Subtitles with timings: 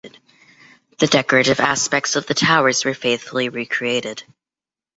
[0.97, 4.23] The decorative aspects of the towers were faithfully recreated.